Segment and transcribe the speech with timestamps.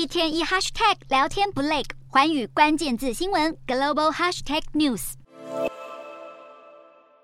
[0.00, 5.12] 一天一 hashtag 聊天不累，寰宇关键字新闻 global hashtag news。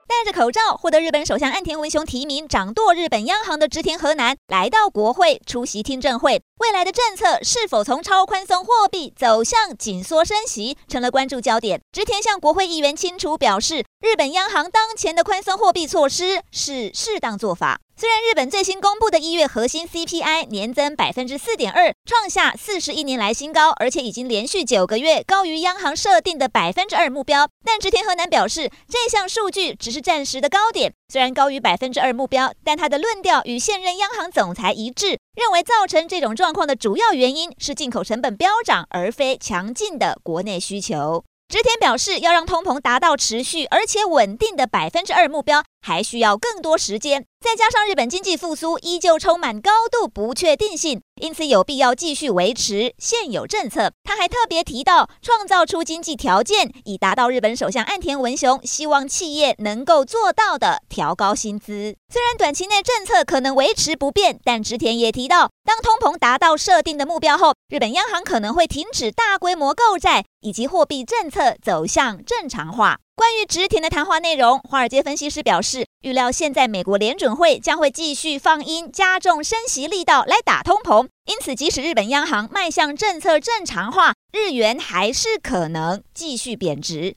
[0.07, 11.81] 戴着口罩获得日本首相岸田文雄提名掌舵日本央行的植田和南来到国会出席听证会，未来的政策是否从超宽松货币走向紧缩升息，成了关注焦点。
[11.93, 17.81] 植田向国会议员清楚表示，日本央行当前的宽松货币措施是适当做法。
[17.97, 27.49] 虽然日本最新公布的一月核心 CPI 年增百分之四点二，创下四十一年来新高，而且已经连续九个月高于央行设定的百分之二目标。
[27.65, 41.25] 但植田和男表示，这项数据只是暂时的高点，虽然高于百分之二目标，但他的论调与现任央行总裁一致，认为造成这种状况的主要原因是进口成本飙涨，而非强劲的国内需求。
[41.49, 47.25] 植田表示，要让通膨达到持续而且稳定的百分之二目标，还需要更多时间。
[47.41, 53.93] 再加上日本经济复苏依旧充满高度不确定性，因此有必要继续维持现有政策。
[54.03, 61.95] 他还特别提到，创造出经济条件，以达到日本首相岸田文雄希望企业能够做到的调高薪资。
[62.13, 72.99] 虽然短期内政策可能维持不变，但植田也提到，当通膨达到设定的目标后，日本央行可能会停止大规模购债，以及货币政策走向正常化。
[73.17, 81.09] 关于直田的谈话内容，华尔街分析师表示，预料现在美国联准会将会继续放鹰，加重升息力道来打通膨。
[81.25, 87.15] 因此，即使日本央行迈向政策正常化，日元还是可能继续贬值。